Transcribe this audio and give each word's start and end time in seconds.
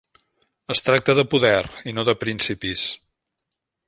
Es 0.75 0.81
tracta 0.87 1.15
de 1.19 1.25
poder 1.33 1.59
i 1.91 1.93
no 1.97 2.05
de 2.09 2.15
principis. 2.23 2.87